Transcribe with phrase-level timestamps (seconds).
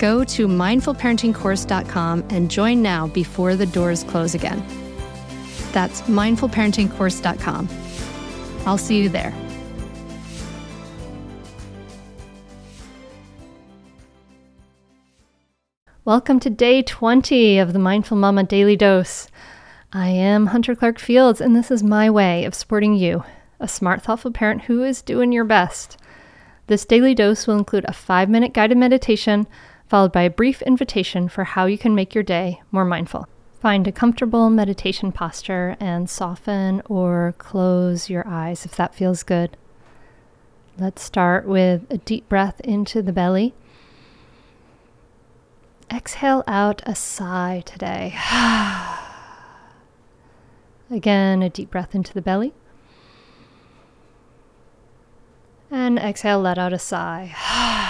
[0.00, 4.64] Go to mindfulparentingcourse.com and join now before the doors close again.
[5.72, 7.68] That's mindfulparentingcourse.com.
[8.64, 9.34] I'll see you there.
[16.06, 19.28] Welcome to day 20 of the Mindful Mama Daily Dose.
[19.92, 23.22] I am Hunter Clark Fields, and this is my way of supporting you,
[23.60, 25.98] a smart, thoughtful parent who is doing your best.
[26.68, 29.46] This daily dose will include a five minute guided meditation
[29.90, 33.26] followed by a brief invitation for how you can make your day more mindful.
[33.60, 39.56] Find a comfortable meditation posture and soften or close your eyes if that feels good.
[40.78, 43.52] Let's start with a deep breath into the belly.
[45.92, 48.14] Exhale out a sigh today.
[50.88, 52.54] Again, a deep breath into the belly.
[55.68, 57.88] And exhale, let out a sigh.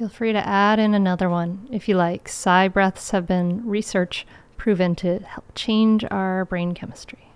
[0.00, 2.26] Feel free to add in another one if you like.
[2.26, 7.34] Sigh breaths have been research proven to help change our brain chemistry.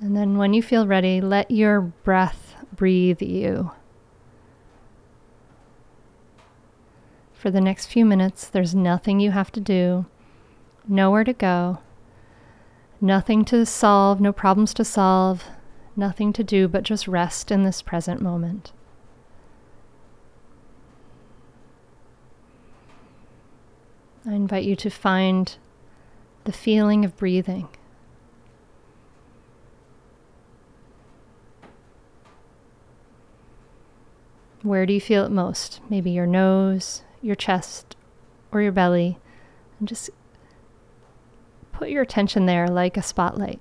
[0.00, 3.72] And then when you feel ready, let your breath breathe you.
[7.34, 10.06] For the next few minutes, there's nothing you have to do,
[10.88, 11.80] nowhere to go,
[12.98, 15.44] nothing to solve, no problems to solve,
[15.98, 18.72] nothing to do but just rest in this present moment.
[24.24, 25.56] I invite you to find
[26.44, 27.68] the feeling of breathing.
[34.62, 35.80] Where do you feel it most?
[35.88, 37.96] Maybe your nose, your chest,
[38.52, 39.18] or your belly.
[39.78, 40.10] And just
[41.72, 43.60] put your attention there like a spotlight.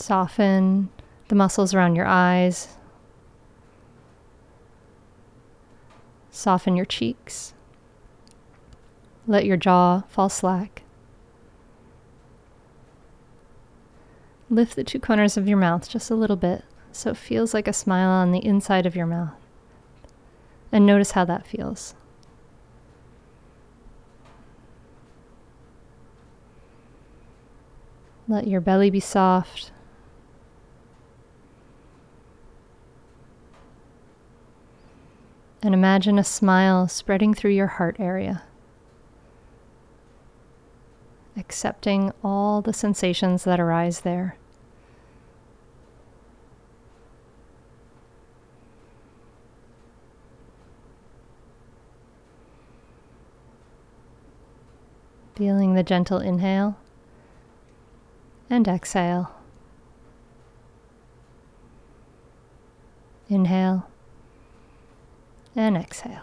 [0.00, 0.88] Soften
[1.28, 2.68] the muscles around your eyes.
[6.30, 7.52] Soften your cheeks.
[9.26, 10.84] Let your jaw fall slack.
[14.48, 17.68] Lift the two corners of your mouth just a little bit so it feels like
[17.68, 19.34] a smile on the inside of your mouth.
[20.72, 21.94] And notice how that feels.
[28.26, 29.72] Let your belly be soft.
[35.62, 38.42] And imagine a smile spreading through your heart area,
[41.36, 44.36] accepting all the sensations that arise there.
[55.34, 56.76] Feeling the gentle inhale
[58.50, 59.32] and exhale.
[63.28, 63.89] Inhale
[65.60, 66.22] and exhale.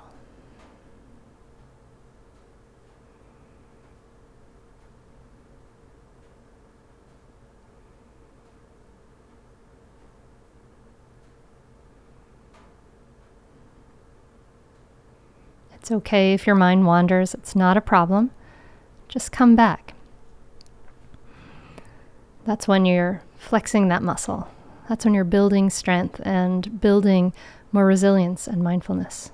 [15.75, 18.31] It's okay if your mind wanders, it's not a problem.
[19.07, 19.93] Just come back.
[22.43, 24.49] That's when you're flexing that muscle.
[24.87, 27.33] That's when you're building strength and building
[27.71, 29.31] more resilience and mindfulness.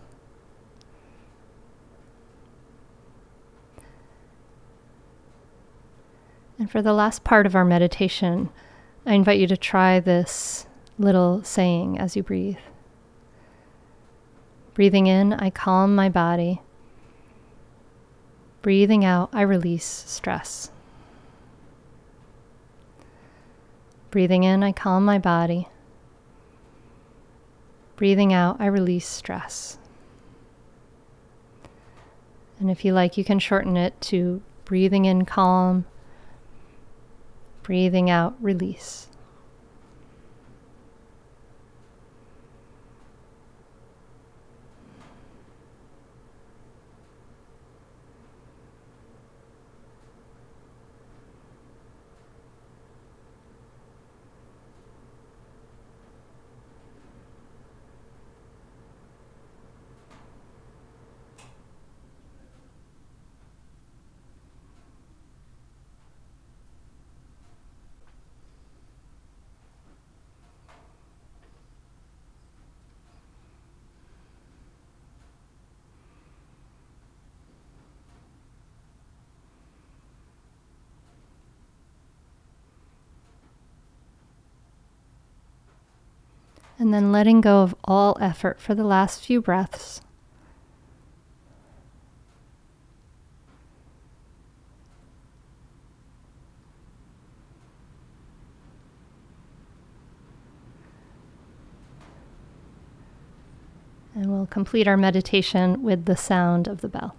[6.58, 8.50] And for the last part of our meditation,
[9.06, 10.66] I invite you to try this
[10.98, 12.58] little saying as you breathe.
[14.74, 16.62] Breathing in, I calm my body.
[18.62, 20.72] Breathing out, I release stress.
[24.13, 25.69] Breathing in, I calm my body.
[27.95, 29.80] Breathing out, I release stress.
[32.60, 35.86] And if you like, you can shorten it to breathing in, calm,
[37.63, 39.07] breathing out, release.
[86.84, 90.02] And then letting go of all effort for the last few breaths.
[104.14, 107.16] And we'll complete our meditation with the sound of the bell.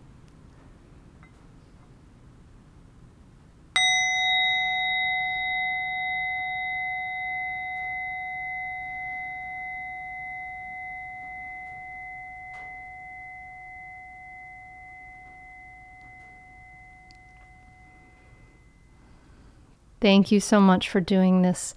[20.04, 21.74] Thank you so much for doing this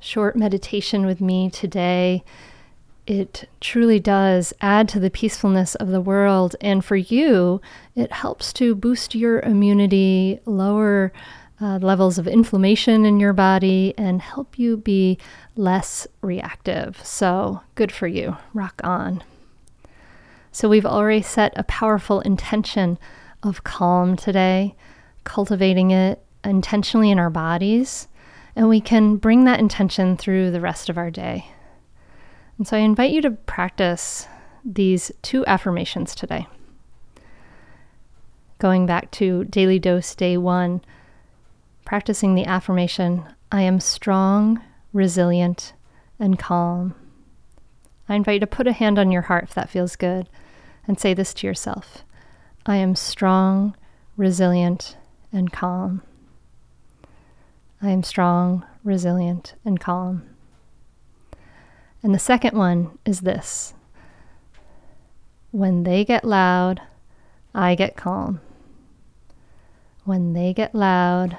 [0.00, 2.24] short meditation with me today.
[3.06, 6.56] It truly does add to the peacefulness of the world.
[6.62, 7.60] And for you,
[7.94, 11.12] it helps to boost your immunity, lower
[11.60, 15.18] uh, levels of inflammation in your body, and help you be
[15.54, 17.04] less reactive.
[17.04, 18.38] So, good for you.
[18.54, 19.22] Rock on.
[20.52, 22.98] So, we've already set a powerful intention
[23.42, 24.74] of calm today,
[25.24, 28.08] cultivating it intentionally in our bodies,
[28.56, 31.50] and we can bring that intention through the rest of our day.
[32.56, 34.26] And so I invite you to practice
[34.64, 36.46] these two affirmations today.
[38.58, 40.80] Going back to Daily Dose Day One,
[41.84, 44.62] practicing the affirmation I am strong,
[44.92, 45.72] resilient,
[46.18, 46.94] and calm.
[48.08, 50.28] I invite you to put a hand on your heart if that feels good
[50.86, 52.04] and say this to yourself
[52.66, 53.76] I am strong,
[54.16, 54.96] resilient,
[55.32, 56.02] and calm.
[57.80, 60.24] I am strong, resilient, and calm.
[62.02, 63.74] And the second one is this
[65.52, 66.80] When they get loud,
[67.54, 68.40] I get calm.
[70.04, 71.38] When they get loud,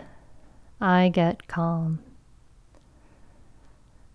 [0.79, 1.99] I get calm.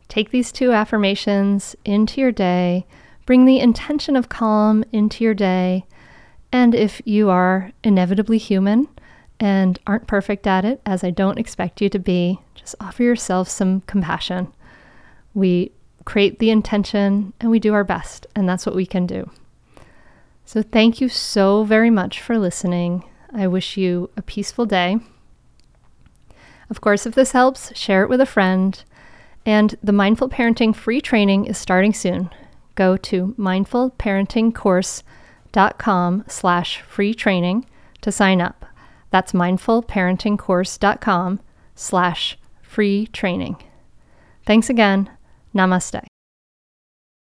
[0.08, 2.86] Take these two affirmations into your day.
[3.26, 5.84] Bring the intention of calm into your day.
[6.52, 8.88] And if you are inevitably human,
[9.40, 13.48] and aren't perfect at it, as I don't expect you to be, just offer yourself
[13.48, 14.52] some compassion.
[15.34, 15.72] We
[16.04, 19.30] create the intention and we do our best, and that's what we can do.
[20.44, 23.04] So, thank you so very much for listening.
[23.32, 24.98] I wish you a peaceful day.
[26.70, 28.82] Of course, if this helps, share it with a friend.
[29.46, 32.30] And the Mindful Parenting free training is starting soon.
[32.74, 37.66] Go to mindfulparentingcourse.com slash free training
[38.00, 38.63] to sign up.
[39.14, 41.40] That's mindfulparentingcourse.com
[41.76, 43.56] slash free training.
[44.44, 45.08] Thanks again.
[45.54, 46.04] Namaste.